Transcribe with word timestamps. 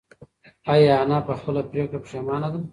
ایا 0.73 0.93
انا 1.03 1.17
په 1.27 1.33
خپله 1.39 1.61
پرېکړه 1.71 1.97
پښېمانه 2.05 2.47
ده؟ 2.53 2.59